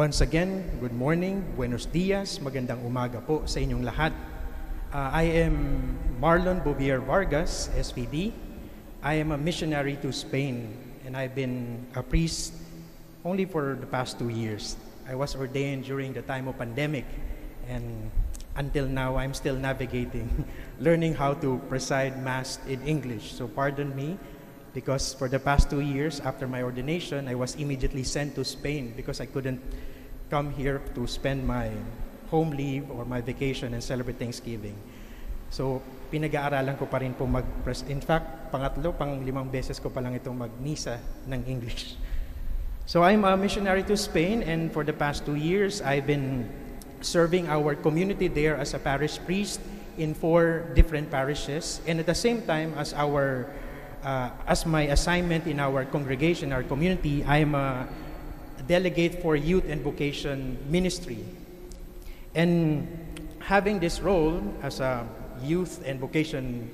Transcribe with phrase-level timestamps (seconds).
[0.00, 4.16] Once again, good morning, buenos dias, magandang umaga po sa inyong lahat.
[4.96, 8.32] Uh, I am Marlon Bouvier Vargas, SVD.
[9.04, 10.72] I am a missionary to Spain,
[11.04, 12.56] and I've been a priest
[13.28, 14.80] only for the past two years.
[15.04, 17.04] I was ordained during the time of pandemic,
[17.68, 18.08] and
[18.56, 20.32] until now, I'm still navigating,
[20.80, 23.36] learning how to preside Mass in English.
[23.36, 24.16] So pardon me
[24.74, 28.94] because for the past two years after my ordination, I was immediately sent to Spain
[28.96, 29.60] because I couldn't
[30.30, 31.70] come here to spend my
[32.30, 34.78] home leave or my vacation and celebrate Thanksgiving.
[35.50, 35.82] So,
[36.14, 37.42] pinag-aaralan ko pa rin po mag
[37.90, 41.98] In fact, pangatlo, pang limang beses ko pa lang itong mag-misa ng English.
[42.86, 46.46] So, I'm a missionary to Spain and for the past two years, I've been
[47.02, 49.58] serving our community there as a parish priest
[49.98, 53.50] in four different parishes and at the same time as our
[54.04, 57.88] uh, as my assignment in our congregation, our community, I am a
[58.66, 61.24] delegate for youth and vocation ministry.
[62.34, 62.86] And
[63.40, 65.06] having this role as a
[65.42, 66.70] youth and vocation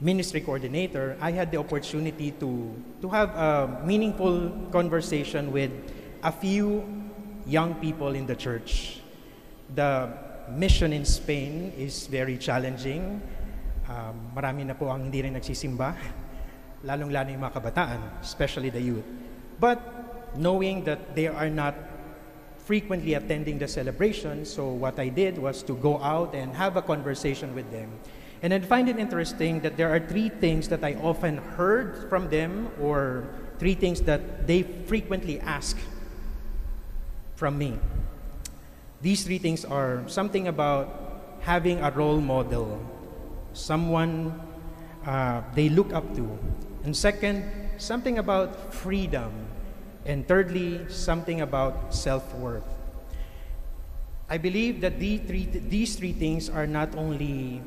[0.00, 5.70] ministry coordinator, I had the opportunity to, to have a meaningful conversation with
[6.22, 6.84] a few
[7.46, 9.00] young people in the church.
[9.74, 10.10] The
[10.50, 13.22] mission in Spain is very challenging.
[13.88, 15.94] Um, marami na po ang hindi rin nagsisimba.
[16.84, 19.06] lalong-lalo yung mga kabataan, especially the youth.
[19.60, 19.78] But
[20.36, 21.74] knowing that they are not
[22.64, 26.82] frequently attending the celebration, so what I did was to go out and have a
[26.82, 27.90] conversation with them.
[28.42, 32.28] And I find it interesting that there are three things that I often heard from
[32.30, 35.78] them, or three things that they frequently ask
[37.36, 37.78] from me.
[39.00, 42.78] These three things are something about having a role model,
[43.52, 44.40] someone
[45.06, 46.38] uh, they look up to,
[46.84, 47.44] and second,
[47.78, 49.30] something about freedom.
[50.04, 52.66] And thirdly, something about self worth.
[54.28, 57.62] I believe that these three, these three things are not only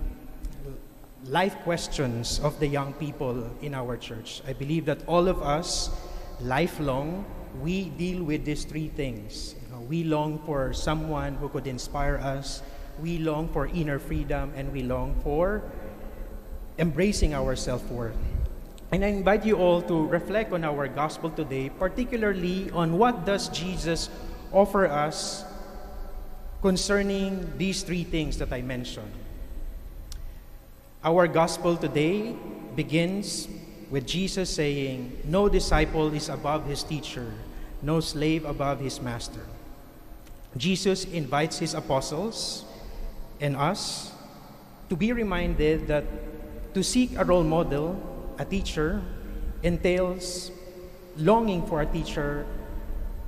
[1.26, 4.42] life questions of the young people in our church.
[4.48, 5.90] I believe that all of us,
[6.42, 7.26] lifelong,
[7.62, 9.56] we deal with these three things.
[9.64, 12.62] You know, we long for someone who could inspire us,
[13.00, 15.64] we long for inner freedom, and we long for
[16.78, 18.18] embracing our self worth.
[18.96, 23.50] And I invite you all to reflect on our gospel today, particularly on what does
[23.50, 24.08] Jesus
[24.54, 25.44] offer us
[26.62, 29.12] concerning these three things that I mentioned.
[31.04, 32.38] Our gospel today
[32.78, 33.50] begins
[33.92, 37.34] with Jesus saying, No disciple is above his teacher,
[37.82, 39.44] no slave above his master.
[40.56, 42.64] Jesus invites his apostles
[43.42, 44.14] and us
[44.88, 46.06] to be reminded that
[46.74, 49.02] to seek a role model a teacher
[49.64, 50.52] entails
[51.18, 52.46] longing for a teacher,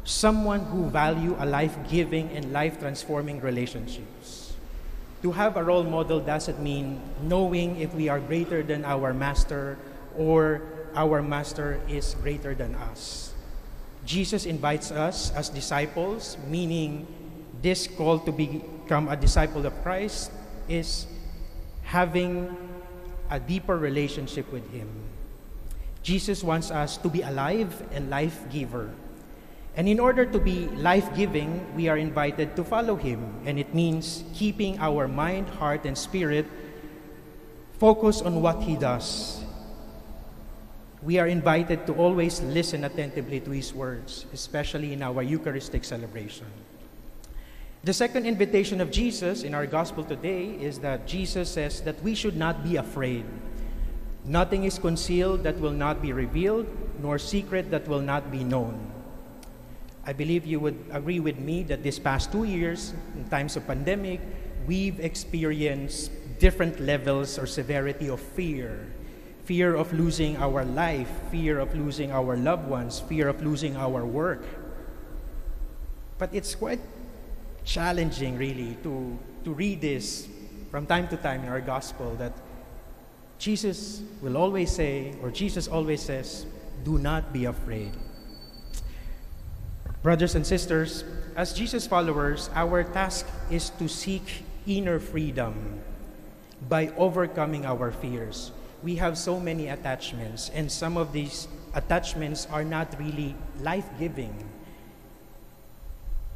[0.03, 4.53] someone who value a life-giving and life-transforming relationships.
[5.23, 9.77] To have a role model doesn't mean knowing if we are greater than our master
[10.15, 10.61] or
[10.95, 13.33] our master is greater than us.
[14.05, 17.07] Jesus invites us as disciples, meaning
[17.61, 20.31] this call to become a disciple of Christ
[20.69, 21.07] is
[21.83, 22.55] having
[23.29, 24.89] a deeper relationship with Him.
[26.03, 28.89] Jesus wants us to be alive and life giver.
[29.75, 33.21] And in order to be life giving, we are invited to follow Him.
[33.45, 36.47] And it means keeping our mind, heart, and spirit
[37.77, 39.43] focused on what He does.
[41.03, 46.47] We are invited to always listen attentively to His words, especially in our Eucharistic celebration.
[47.87, 52.15] The second invitation of Jesus in our gospel today is that Jesus says that we
[52.15, 53.23] should not be afraid.
[54.25, 56.67] Nothing is concealed that will not be revealed,
[56.99, 58.91] nor secret that will not be known.
[60.03, 63.65] I believe you would agree with me that this past two years, in times of
[63.65, 64.19] pandemic,
[64.67, 68.85] we've experienced different levels or severity of fear.
[69.45, 74.05] Fear of losing our life, fear of losing our loved ones, fear of losing our
[74.05, 74.43] work.
[76.17, 76.81] But it's quite
[77.67, 80.27] challenging, really, to, to read this
[80.71, 82.31] from time to time in our gospel that
[83.37, 86.47] Jesus will always say, or Jesus always says,
[86.83, 87.91] do not be afraid.
[90.01, 91.03] Brothers and sisters,
[91.35, 95.81] as Jesus followers, our task is to seek inner freedom
[96.69, 98.51] by overcoming our fears.
[98.81, 104.33] We have so many attachments, and some of these attachments are not really life giving.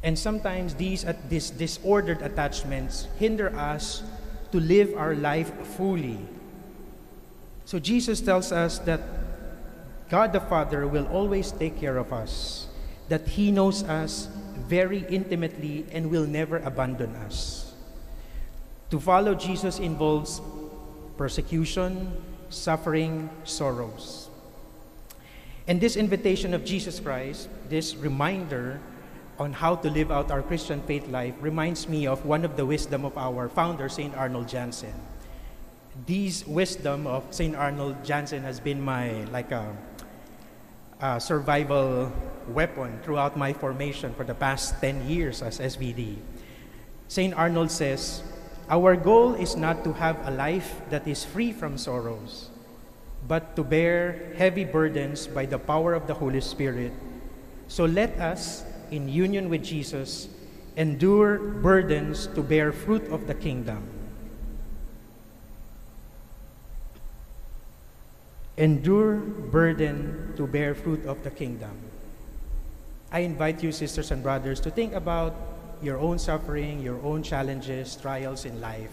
[0.02, 4.02] And sometimes these, these disordered attachments hinder us
[4.50, 6.18] to live our life fully.
[7.64, 9.00] So Jesus tells us that
[10.10, 12.66] God the Father will always take care of us,
[13.08, 14.28] that He knows us
[14.68, 17.72] very intimately and will never abandon us.
[18.90, 20.42] To follow Jesus involves
[21.16, 22.12] persecution,
[22.50, 24.28] suffering, sorrows.
[25.66, 28.80] And this invitation of Jesus Christ, this reminder
[29.38, 32.66] on how to live out our Christian faith life, reminds me of one of the
[32.66, 34.14] wisdom of our founder, St.
[34.16, 34.94] Arnold Janssen.
[36.06, 37.56] These wisdom of St.
[37.56, 39.76] Arnold Janssen has been my like a,
[41.00, 42.12] a survival
[42.48, 46.16] weapon throughout my formation for the past 10 years as SVD.
[47.08, 47.34] St.
[47.34, 48.22] Arnold says,
[48.70, 52.48] Our goal is not to have a life that is free from sorrows,
[53.28, 56.92] but to bear heavy burdens by the power of the Holy Spirit.
[57.68, 60.28] So let us, in union with Jesus,
[60.76, 63.88] endure burdens to bear fruit of the kingdom.
[68.58, 71.72] Endure burden to bear fruit of the kingdom.
[73.10, 75.34] I invite you, sisters and brothers, to think about
[75.82, 78.92] your own suffering, your own challenges, trials in life,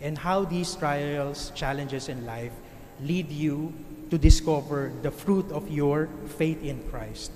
[0.00, 2.52] and how these trials, challenges in life
[3.00, 3.72] lead you
[4.10, 7.30] to discover the fruit of your faith in Christ.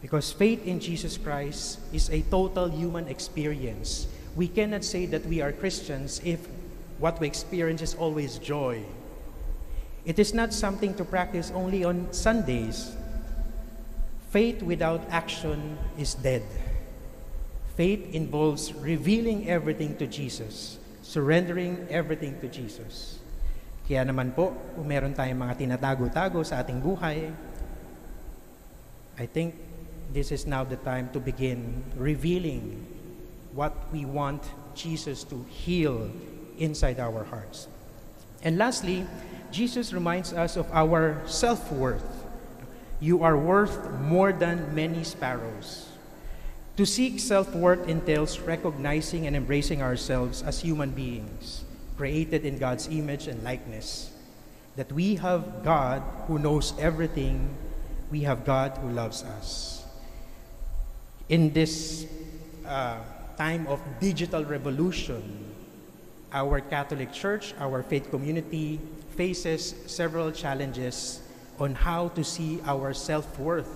[0.00, 4.06] Because faith in Jesus Christ is a total human experience.
[4.36, 6.46] We cannot say that we are Christians if
[6.98, 8.82] what we experience is always joy.
[10.04, 12.94] It is not something to practice only on Sundays.
[14.30, 16.46] Faith without action is dead.
[17.74, 23.18] Faith involves revealing everything to Jesus, surrendering everything to Jesus.
[23.86, 27.30] Kaya naman po, kung meron tayong mga tinatago-tago sa ating buhay,
[29.18, 29.67] I think
[30.12, 32.86] this is now the time to begin revealing
[33.52, 34.42] what we want
[34.74, 36.10] Jesus to heal
[36.58, 37.68] inside our hearts.
[38.42, 39.06] And lastly,
[39.50, 42.04] Jesus reminds us of our self worth.
[43.00, 45.88] You are worth more than many sparrows.
[46.76, 51.64] To seek self worth entails recognizing and embracing ourselves as human beings,
[51.96, 54.10] created in God's image and likeness.
[54.76, 57.50] That we have God who knows everything,
[58.10, 59.77] we have God who loves us.
[61.28, 62.08] In this
[62.64, 63.04] uh,
[63.36, 65.20] time of digital revolution,
[66.32, 68.80] our Catholic Church, our faith community,
[69.12, 71.20] faces several challenges
[71.60, 73.68] on how to see our self-worth.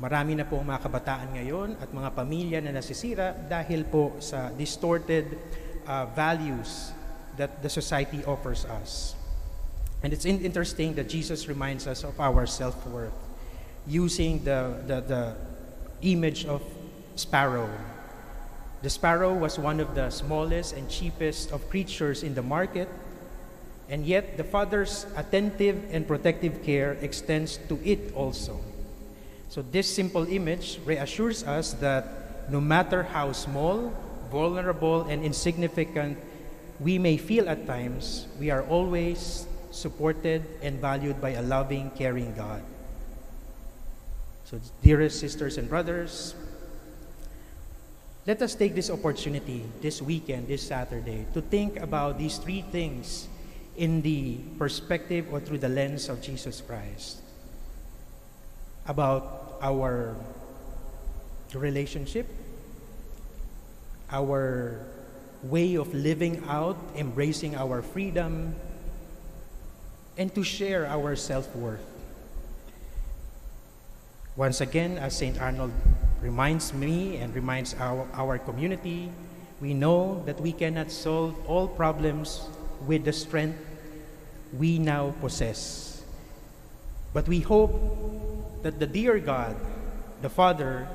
[0.00, 5.36] Marami na po mga kabataan ngayon at mga pamilya na nasisira dahil po sa distorted
[5.84, 6.96] uh, values
[7.36, 9.12] that the society offers us.
[10.00, 13.14] And it's interesting that Jesus reminds us of our self-worth
[13.84, 15.22] using the, the, the
[16.02, 16.62] image of
[17.16, 17.70] sparrow.
[18.82, 22.88] The sparrow was one of the smallest and cheapest of creatures in the market
[23.92, 28.60] and yet the Father's attentive and protective care extends to it also.
[29.50, 33.92] So this simple image reassures us that no matter how small,
[34.30, 36.16] vulnerable, and insignificant
[36.80, 42.32] we may feel at times, we are always supported and valued by a loving, caring
[42.34, 42.62] God.
[44.52, 46.34] So, dearest sisters and brothers,
[48.26, 53.28] let us take this opportunity this weekend, this Saturday, to think about these three things
[53.78, 57.22] in the perspective or through the lens of Jesus Christ
[58.86, 60.14] about our
[61.54, 62.28] relationship,
[64.10, 64.84] our
[65.44, 68.54] way of living out, embracing our freedom,
[70.18, 71.91] and to share our self worth.
[74.34, 75.40] Once again, as St.
[75.40, 75.72] Arnold
[76.22, 79.10] reminds me and reminds our, our community,
[79.60, 82.48] we know that we cannot solve all problems
[82.86, 83.58] with the strength
[84.56, 86.02] we now possess.
[87.12, 87.72] But we hope
[88.62, 89.56] that the dear God,
[90.22, 90.88] the Father,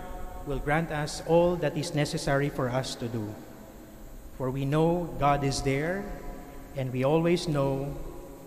[0.47, 3.35] will grant us all that is necessary for us to do.
[4.37, 6.03] For we know God is there,
[6.75, 7.85] and we always know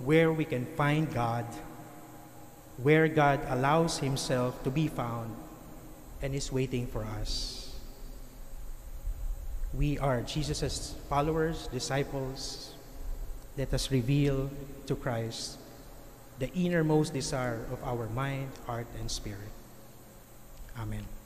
[0.03, 1.45] where we can find God,
[2.83, 5.35] where God allows Himself to be found
[6.23, 7.75] and is waiting for us.
[9.73, 12.75] We are Jesus' followers, disciples,
[13.57, 14.51] let us reveal
[14.87, 15.59] to Christ
[16.39, 19.53] the innermost desire of our mind, heart, and spirit.
[20.79, 21.20] Amen.